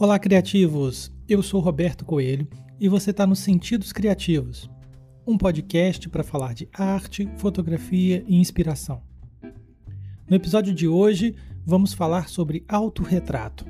[0.00, 1.10] Olá, criativos!
[1.28, 2.46] Eu sou Roberto Coelho
[2.78, 4.70] e você está no Sentidos Criativos,
[5.26, 9.02] um podcast para falar de arte, fotografia e inspiração.
[10.30, 11.34] No episódio de hoje,
[11.66, 13.66] vamos falar sobre autorretrato.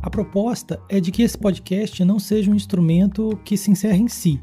[0.00, 4.08] A proposta é de que esse podcast não seja um instrumento que se encerre em
[4.08, 4.40] si.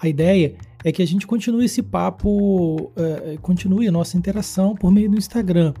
[0.00, 4.90] A ideia é que a gente continue esse papo, uh, continue a nossa interação por
[4.90, 5.74] meio do Instagram,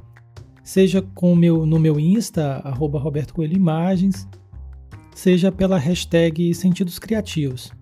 [0.62, 4.28] seja com meu, no meu Insta, arroba Roberto Coelho Imagens,
[5.14, 7.72] seja pela hashtag Sentidos Criativos.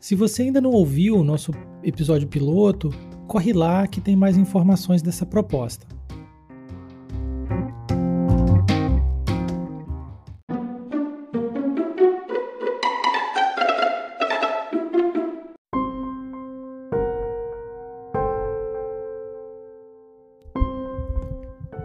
[0.00, 1.52] Se você ainda não ouviu o nosso
[1.82, 2.90] episódio piloto,
[3.28, 5.86] corre lá que tem mais informações dessa proposta.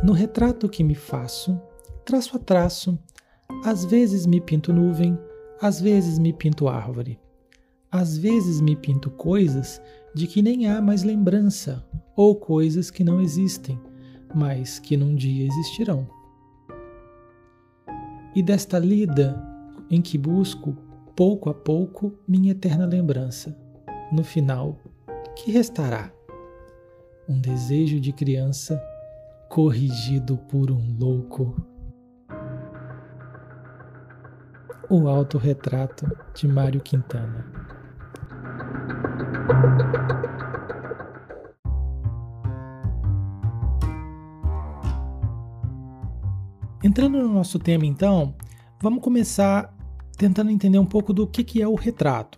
[0.07, 1.59] No retrato que me faço,
[2.05, 2.97] traço a traço,
[3.65, 5.19] às vezes me pinto nuvem,
[5.61, 7.19] às vezes me pinto árvore.
[7.91, 9.81] Às vezes me pinto coisas
[10.15, 13.77] de que nem há mais lembrança, ou coisas que não existem,
[14.33, 16.07] mas que num dia existirão.
[18.33, 19.37] E desta lida
[19.91, 20.73] em que busco,
[21.17, 23.59] pouco a pouco, minha eterna lembrança,
[24.09, 24.79] no final,
[25.35, 26.13] que restará?
[27.27, 28.81] Um desejo de criança
[29.57, 31.59] corrigido por um louco.
[34.87, 36.05] O autorretrato
[36.35, 37.43] de Mário Quintana.
[46.83, 48.35] Entrando no nosso tema, então,
[48.79, 49.75] vamos começar
[50.19, 52.37] tentando entender um pouco do que, que é o retrato.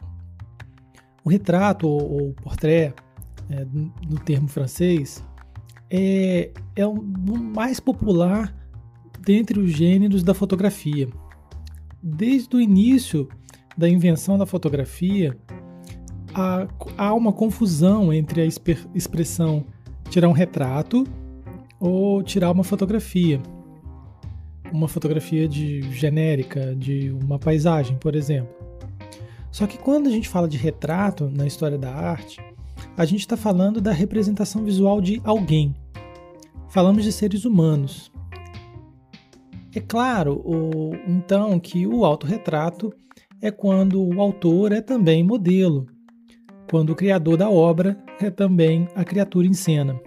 [1.25, 2.93] O retrato ou, ou portrait,
[3.49, 3.65] é,
[4.09, 5.21] no termo francês,
[5.89, 8.55] é, é o mais popular
[9.21, 11.07] dentre os gêneros da fotografia.
[12.01, 13.27] Desde o início
[13.77, 15.37] da invenção da fotografia,
[16.33, 16.67] há,
[16.97, 19.65] há uma confusão entre a expressão
[20.09, 21.05] tirar um retrato
[21.79, 23.41] ou tirar uma fotografia.
[24.71, 28.53] Uma fotografia de genérica, de uma paisagem, por exemplo.
[29.51, 32.39] Só que quando a gente fala de retrato na história da arte,
[32.97, 35.75] a gente está falando da representação visual de alguém.
[36.69, 38.11] Falamos de seres humanos.
[39.73, 40.43] É claro,
[41.07, 42.91] então, que o autorretrato
[43.41, 45.85] é quando o autor é também modelo,
[46.69, 49.99] quando o criador da obra é também a criatura em cena.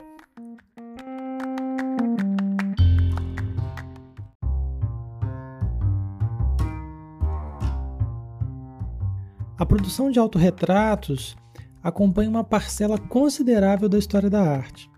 [9.57, 11.37] A produção de autorretratos
[11.83, 14.91] acompanha uma parcela considerável da história da arte.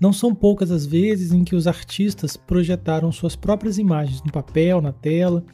[0.00, 4.80] Não são poucas as vezes em que os artistas projetaram suas próprias imagens no papel,
[4.80, 5.44] na tela,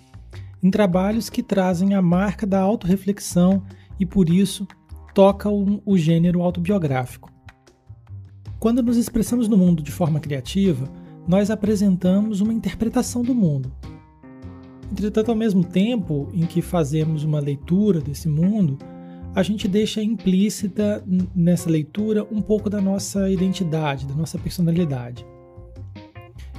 [0.62, 3.62] em trabalhos que trazem a marca da autorreflexão
[3.98, 4.66] e, por isso,
[5.14, 7.32] tocam o gênero autobiográfico.
[8.58, 10.88] Quando nos expressamos no mundo de forma criativa,
[11.26, 13.72] nós apresentamos uma interpretação do mundo.
[14.90, 18.78] Entretanto, ao mesmo tempo em que fazemos uma leitura desse mundo,
[19.34, 25.26] a gente deixa implícita nessa leitura um pouco da nossa identidade, da nossa personalidade.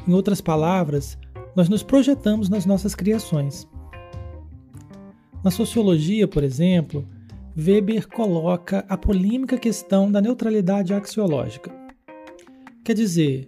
[0.06, 1.18] Em outras palavras,
[1.56, 3.66] nós nos projetamos nas nossas criações.
[5.42, 7.08] Na sociologia, por exemplo,
[7.58, 11.72] Weber coloca a polêmica questão da neutralidade axiológica.
[12.84, 13.48] Quer dizer,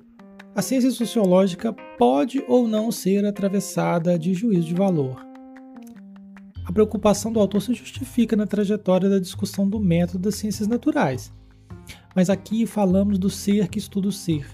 [0.55, 5.26] a ciência sociológica pode ou não ser atravessada de juízo de valor
[6.67, 11.31] a preocupação do autor se justifica na trajetória da discussão do método das ciências naturais.
[12.13, 14.45] Mas aqui falamos do ser que estuda o ser.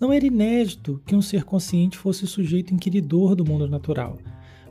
[0.00, 4.16] Não era inédito que um ser consciente fosse sujeito inquiridor do mundo natural,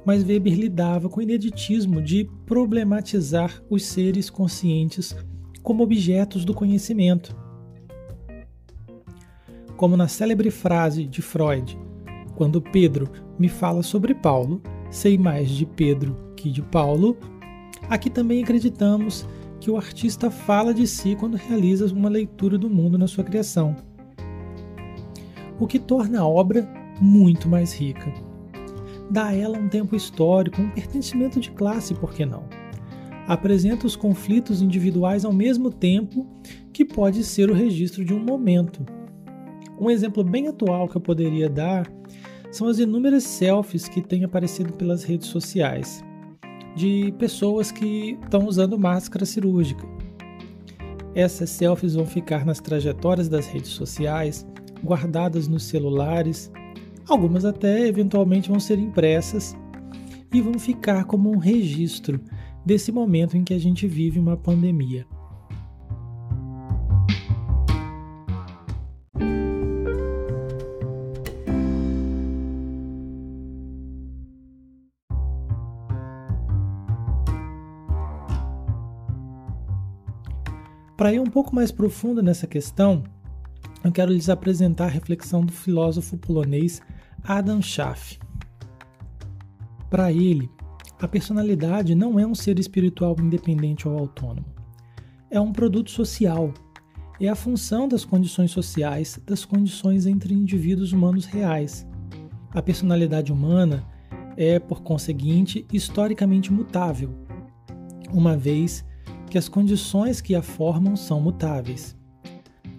[0.06, 5.14] mas Weber lidava com o ineditismo de problematizar os seres conscientes
[5.62, 7.36] como objetos do conhecimento.
[9.76, 11.78] Como na célebre frase de Freud,
[12.38, 14.62] quando Pedro me fala sobre Paulo,
[14.96, 17.18] sei mais de Pedro que de Paulo,
[17.90, 19.28] aqui também acreditamos
[19.60, 23.76] que o artista fala de si quando realiza uma leitura do mundo na sua criação,
[25.60, 26.66] o que torna a obra
[27.02, 28.12] muito mais rica.
[29.12, 32.46] Dá a ela um tempo histórico, um pertencimento de classe, por que não?
[33.28, 36.26] Apresenta os conflitos individuais ao mesmo tempo
[36.72, 38.86] que pode ser o registro de um momento.
[39.78, 41.86] Um exemplo bem atual que eu poderia dar
[42.56, 46.02] são as inúmeras selfies que têm aparecido pelas redes sociais
[46.74, 49.86] de pessoas que estão usando máscara cirúrgica.
[51.14, 54.48] Essas selfies vão ficar nas trajetórias das redes sociais,
[54.82, 56.50] guardadas nos celulares,
[57.10, 59.54] algumas até eventualmente vão ser impressas
[60.34, 62.22] e vão ficar como um registro
[62.66, 65.06] desse momento em que a gente vive uma pandemia.
[80.98, 83.04] Para ir um pouco mais profundo nessa questão,
[83.84, 86.82] eu quero lhes apresentar a reflexão do filósofo polonês
[87.22, 88.18] Adam Schaff.
[89.90, 90.50] Para ele,
[91.00, 94.48] a personalidade não é um ser espiritual independente ou autônomo.
[95.30, 96.54] É um produto social.
[97.20, 101.86] É a função das condições sociais, das condições entre indivíduos humanos reais.
[102.52, 103.86] A personalidade humana
[104.38, 107.14] é, por conseguinte, historicamente mutável,
[108.12, 108.86] uma vez
[109.36, 111.94] que as condições que a formam são mutáveis.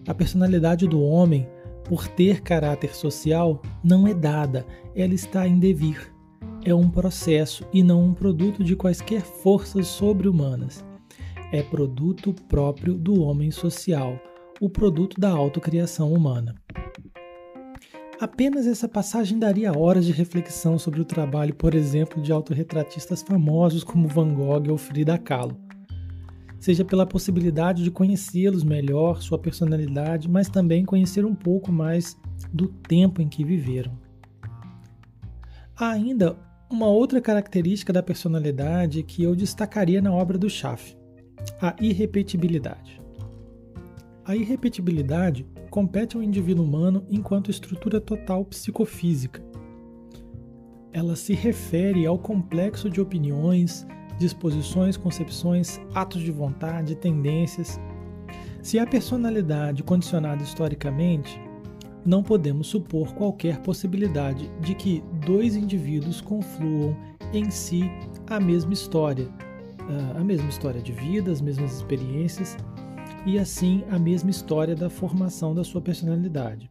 [0.09, 1.47] A personalidade do homem,
[1.85, 4.65] por ter caráter social, não é dada,
[4.95, 6.11] ela está em devir.
[6.65, 10.83] É um processo e não um produto de quaisquer forças sobre-humanas.
[11.53, 14.19] É produto próprio do homem social,
[14.59, 16.55] o produto da autocriação humana.
[18.19, 23.85] Apenas essa passagem daria horas de reflexão sobre o trabalho, por exemplo, de autorretratistas famosos
[23.85, 25.66] como Van Gogh ou Frida Kahlo
[26.67, 32.19] seja pela possibilidade de conhecê-los melhor, sua personalidade, mas também conhecer um pouco mais
[32.53, 33.97] do tempo em que viveram.
[35.77, 36.37] Há ainda
[36.69, 40.97] uma outra característica da personalidade que eu destacaria na obra do Schaff,
[41.63, 43.01] a irrepetibilidade.
[44.25, 49.41] A irrepetibilidade compete ao indivíduo humano enquanto estrutura total psicofísica.
[50.93, 53.87] Ela se refere ao complexo de opiniões,
[54.19, 57.81] disposições, concepções, atos de vontade, tendências.
[58.63, 61.41] Se a personalidade condicionada historicamente,
[62.05, 66.97] não podemos supor qualquer possibilidade de que dois indivíduos confluam
[67.33, 67.91] em si
[68.29, 69.29] a mesma história,
[70.17, 72.57] a mesma história de vida, as mesmas experiências
[73.25, 76.71] e assim a mesma história da formação da sua personalidade.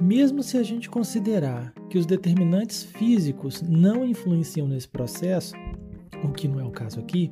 [0.00, 5.52] Mesmo se a gente considerar que os determinantes físicos não influenciam nesse processo,
[6.24, 7.30] o que não é o caso aqui,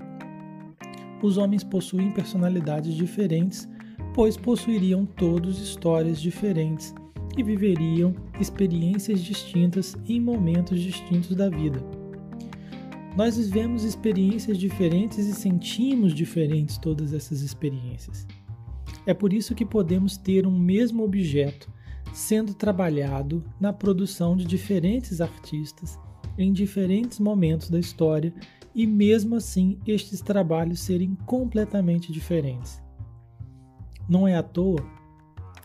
[1.23, 3.69] os homens possuem personalidades diferentes,
[4.15, 6.95] pois possuiriam todos histórias diferentes
[7.37, 11.83] e viveriam experiências distintas em momentos distintos da vida.
[13.17, 18.27] Nós vivemos experiências diferentes e sentimos diferentes todas essas experiências.
[19.05, 21.69] É por isso que podemos ter um mesmo objeto
[22.13, 25.99] sendo trabalhado na produção de diferentes artistas
[26.39, 28.33] em diferentes momentos da história
[28.75, 32.81] e mesmo assim estes trabalhos serem completamente diferentes.
[34.09, 34.81] Não é à toa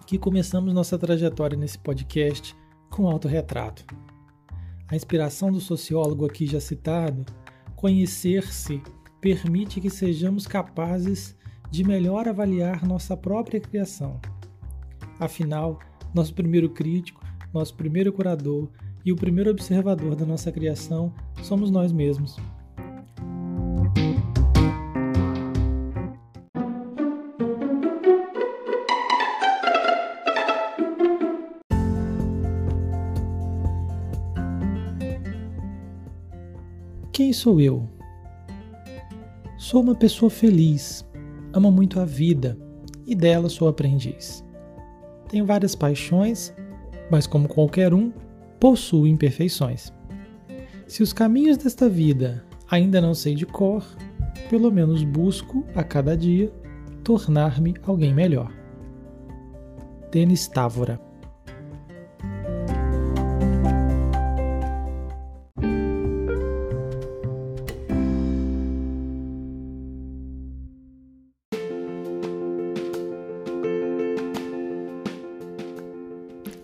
[0.07, 2.55] que começamos nossa trajetória nesse podcast
[2.89, 3.85] com autorretrato.
[4.87, 7.25] A inspiração do sociólogo aqui já citado,
[7.75, 8.81] conhecer-se
[9.21, 11.35] permite que sejamos capazes
[11.71, 14.19] de melhor avaliar nossa própria criação.
[15.19, 15.79] Afinal,
[16.13, 17.23] nosso primeiro crítico,
[17.53, 18.69] nosso primeiro curador
[19.05, 22.37] e o primeiro observador da nossa criação somos nós mesmos.
[37.11, 37.87] Quem sou eu?
[39.57, 41.05] Sou uma pessoa feliz,
[41.53, 42.57] amo muito a vida
[43.05, 44.43] e dela sou aprendiz.
[45.29, 46.53] Tenho várias paixões,
[47.11, 48.11] mas como qualquer um,
[48.63, 49.91] possuo imperfeições.
[50.87, 53.85] Se os caminhos desta vida ainda não sei de cor,
[54.49, 56.49] pelo menos busco a cada dia
[57.03, 58.49] tornar-me alguém melhor.
[60.09, 60.97] Denis Távora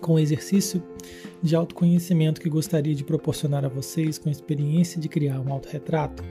[0.00, 0.82] com o exercício
[1.42, 6.22] de autoconhecimento que gostaria de proporcionar a vocês com a experiência de criar um autorretrato,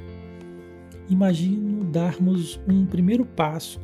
[1.10, 3.80] imagino darmos um primeiro passo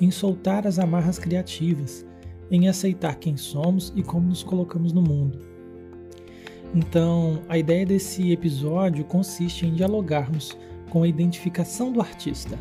[0.00, 2.04] em soltar as amarras criativas,
[2.50, 5.38] em aceitar quem somos e como nos colocamos no mundo.
[6.74, 10.58] Então, a ideia desse episódio consiste em dialogarmos
[10.90, 12.58] com a identificação do artista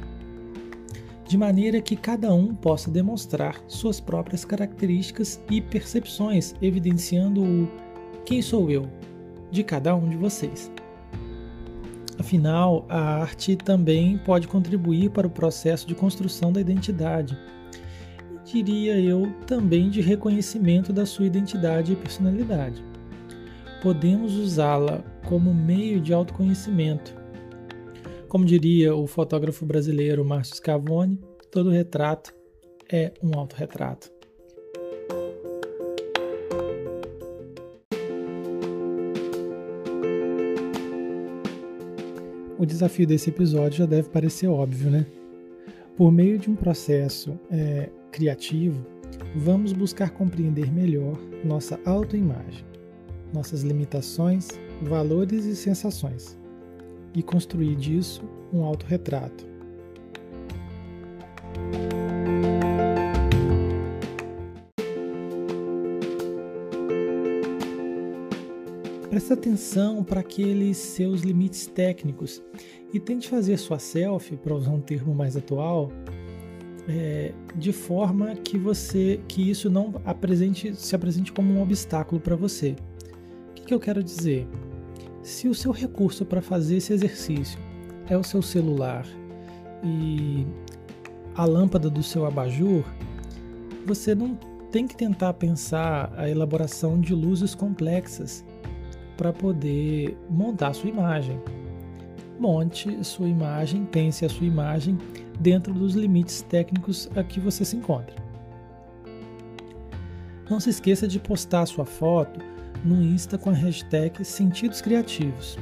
[1.34, 7.68] de maneira que cada um possa demonstrar suas próprias características e percepções, evidenciando o
[8.26, 8.88] quem sou eu
[9.52, 10.72] de cada um de vocês.
[12.20, 17.38] Afinal, a arte também pode contribuir para o processo de construção da identidade.
[18.46, 22.84] E diria eu também de reconhecimento da sua identidade e personalidade.
[23.82, 27.16] Podemos usá-la como meio de autoconhecimento.
[28.30, 31.20] Como diria o fotógrafo brasileiro Márcio Scavone,
[31.52, 32.32] todo retrato
[32.92, 34.13] é um autorretrato.
[42.64, 45.06] O desafio desse episódio já deve parecer óbvio, né?
[45.98, 48.86] Por meio de um processo é, criativo,
[49.36, 52.66] vamos buscar compreender melhor nossa autoimagem,
[53.34, 54.48] nossas limitações,
[54.82, 56.40] valores e sensações,
[57.14, 59.46] e construir disso um autorretrato.
[69.34, 72.44] Atenção para aqueles seus limites técnicos
[72.94, 75.92] e tente fazer sua selfie, para usar um termo mais atual,
[76.88, 82.36] é, de forma que você que isso não apresente, se apresente como um obstáculo para
[82.36, 82.76] você.
[83.50, 84.48] O que, que eu quero dizer?
[85.24, 87.60] Se o seu recurso para fazer esse exercício
[88.08, 89.04] é o seu celular
[89.84, 90.46] e
[91.34, 92.84] a lâmpada do seu abajur,
[93.84, 94.38] você não
[94.72, 98.46] tem que tentar pensar a elaboração de luzes complexas
[99.18, 101.40] para poder montar sua imagem.
[102.40, 104.98] Monte sua imagem, pense a sua imagem
[105.40, 108.16] dentro dos limites técnicos a que você se encontra.
[110.50, 112.40] Não se esqueça de postar sua foto
[112.84, 115.58] no Insta com a hashtag Sentidos Criativos.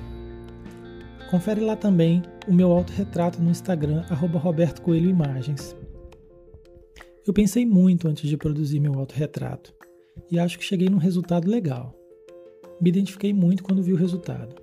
[1.30, 5.76] Confere lá também o meu autorretrato no Instagram, arroba Roberto Coelho Imagens.
[7.26, 9.74] Eu pensei muito antes de produzir meu autorretrato
[10.30, 12.01] e acho que cheguei num resultado legal
[12.82, 14.56] me identifiquei muito quando vi o resultado.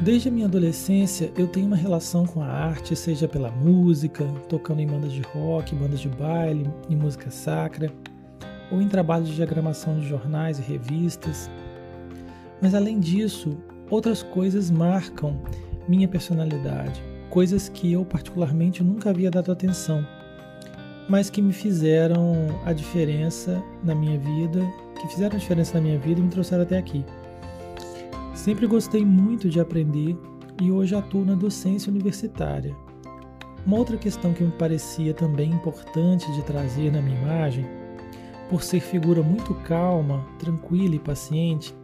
[0.00, 4.80] Desde a minha adolescência, eu tenho uma relação com a arte, seja pela música, tocando
[4.80, 7.92] em bandas de rock, bandas de baile, em música sacra,
[8.70, 11.50] ou em trabalhos de diagramação de jornais e revistas.
[12.62, 13.58] Mas além disso,
[13.90, 15.38] outras coisas marcam
[15.86, 20.06] minha personalidade, coisas que eu particularmente nunca havia dado atenção,
[21.08, 22.32] mas que me fizeram
[22.64, 24.66] a diferença na minha vida
[25.00, 27.04] que fizeram diferença na minha vida e me trouxeram até aqui.
[28.34, 30.16] Sempre gostei muito de aprender
[30.60, 32.76] e hoje atuo na docência universitária.
[33.66, 37.66] Uma outra questão que me parecia também importante de trazer na minha imagem,
[38.48, 41.74] por ser figura muito calma, tranquila e paciente,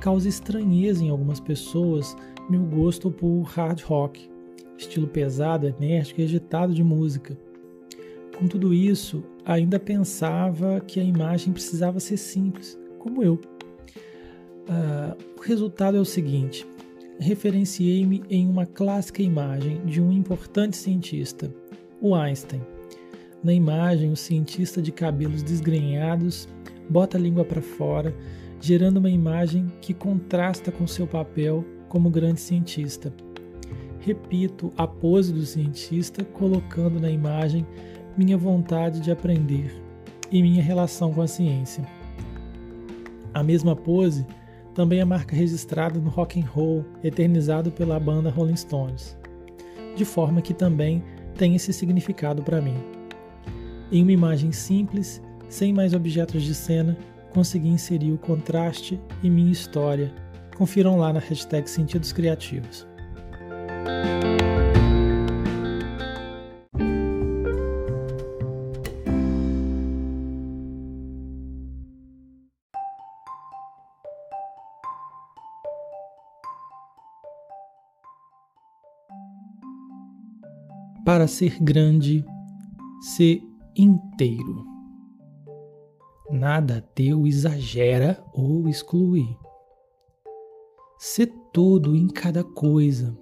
[0.00, 2.16] causa estranheza em algumas pessoas
[2.48, 4.28] meu gosto por hard rock,
[4.76, 7.38] estilo pesado, enérgico e agitado de música.
[8.40, 13.34] Com tudo isso, ainda pensava que a imagem precisava ser simples, como eu.
[13.34, 16.66] Uh, o resultado é o seguinte:
[17.18, 21.52] referenciei-me em uma clássica imagem de um importante cientista,
[22.00, 22.62] o Einstein.
[23.44, 26.48] Na imagem, o cientista de cabelos desgrenhados
[26.88, 28.16] bota a língua para fora,
[28.58, 33.12] gerando uma imagem que contrasta com seu papel como grande cientista.
[33.98, 37.66] Repito a pose do cientista, colocando na imagem
[38.16, 39.72] minha vontade de aprender
[40.30, 41.84] e minha relação com a ciência.
[43.32, 44.26] A mesma pose
[44.74, 49.16] também é marca registrada no rock and roll eternizado pela banda Rolling Stones,
[49.96, 51.02] de forma que também
[51.36, 52.76] tem esse significado para mim.
[53.90, 56.96] Em uma imagem simples, sem mais objetos de cena,
[57.30, 60.12] consegui inserir o contraste e minha história.
[60.56, 62.86] Confiram lá na hashtag Sentidos Criativos.
[81.10, 82.24] Para ser grande,
[83.00, 83.42] ser
[83.76, 84.64] inteiro.
[86.30, 89.36] Nada teu exagera ou exclui.
[91.00, 93.18] Ser todo em cada coisa,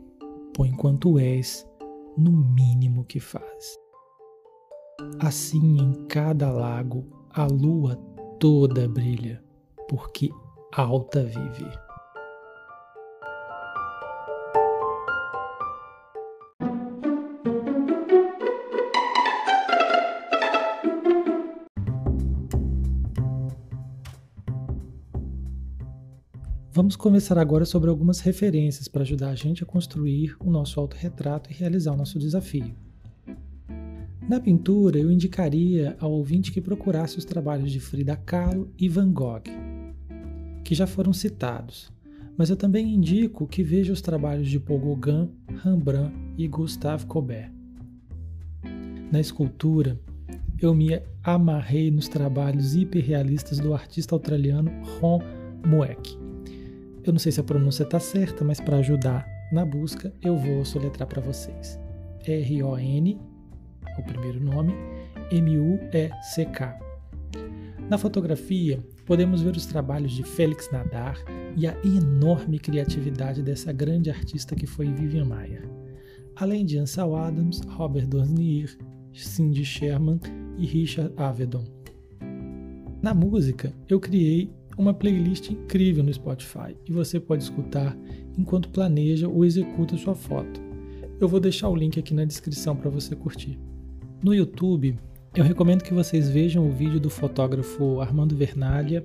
[0.55, 1.67] põe quanto és
[2.15, 3.79] no mínimo que faz.
[5.19, 7.97] Assim em cada lago a lua
[8.39, 9.43] toda brilha,
[9.89, 10.29] porque
[10.75, 11.88] alta vive.
[26.89, 31.51] Vamos conversar agora sobre algumas referências para ajudar a gente a construir o nosso autorretrato
[31.51, 32.75] e realizar o nosso desafio.
[34.27, 39.13] Na pintura, eu indicaria ao ouvinte que procurasse os trabalhos de Frida Kahlo e Van
[39.13, 39.43] Gogh,
[40.65, 41.93] que já foram citados,
[42.39, 45.31] mas eu também indico que veja os trabalhos de Paul Gauguin,
[45.63, 47.53] Rembrandt e Gustave Colbert.
[49.13, 50.01] Na escultura,
[50.59, 55.21] eu me amarrei nos trabalhos hiperrealistas do artista australiano Ron
[55.67, 56.28] Mueck.
[57.09, 60.63] Eu não sei se a pronúncia está certa, mas para ajudar na busca, eu vou
[60.63, 61.81] soletrar para vocês.
[62.23, 63.19] R-O-N,
[63.99, 64.75] o primeiro nome,
[65.31, 66.79] M-U-E-C-K.
[67.89, 71.17] Na fotografia, podemos ver os trabalhos de Félix Nadar
[71.57, 75.67] e a enorme criatividade dessa grande artista que foi Vivian Maier,
[76.37, 78.77] além de Ansel Adams, Robert Dornier,
[79.15, 80.21] Cindy Sherman
[80.59, 81.65] e Richard Avedon.
[83.01, 87.99] Na música, eu criei uma playlist incrível no Spotify e você pode escutar
[88.39, 90.61] enquanto planeja ou executa sua foto.
[91.21, 93.59] Eu vou deixar o link aqui na descrição para você curtir.
[94.23, 94.97] No YouTube,
[95.35, 99.05] eu recomendo que vocês vejam o vídeo do fotógrafo Armando Vernalha,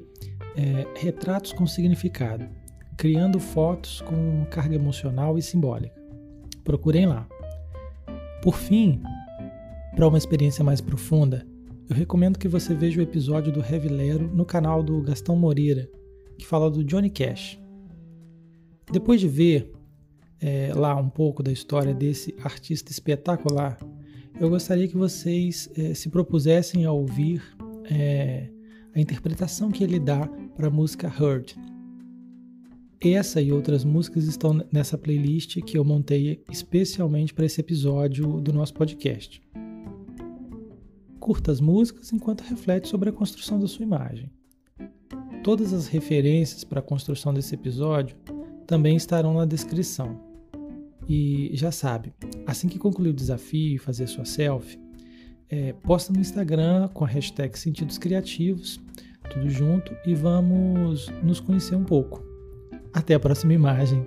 [0.55, 2.45] é, Retratos com Significado,
[2.95, 5.99] criando fotos com carga emocional e simbólica.
[6.63, 7.27] Procurem lá.
[8.43, 9.01] Por fim,
[9.95, 11.45] para uma experiência mais profunda,
[11.93, 15.88] eu recomendo que você veja o episódio do Revilero no canal do Gastão Moreira,
[16.39, 17.59] que fala do Johnny Cash.
[18.91, 19.71] Depois de ver
[20.41, 23.77] é, lá um pouco da história desse artista espetacular,
[24.41, 27.43] eu gostaria que vocês é, se propusessem a ouvir
[27.85, 28.50] é,
[28.95, 31.53] a interpretação que ele dá para a música Hurt.
[33.00, 38.51] Essa e outras músicas estão nessa playlist que eu montei especialmente para esse episódio do
[38.51, 39.43] nosso podcast.
[41.23, 44.29] Curta as músicas enquanto reflete sobre a construção da sua imagem.
[45.41, 48.17] Todas as referências para a construção desse episódio
[48.67, 50.19] também estarão na descrição.
[51.07, 52.13] E já sabe,
[52.45, 54.77] assim que concluir o desafio e fazer sua selfie,
[55.47, 58.81] é, posta no Instagram com a hashtag Sentidos Criativos,
[59.31, 62.21] tudo junto, e vamos nos conhecer um pouco.
[62.93, 64.05] Até a próxima imagem.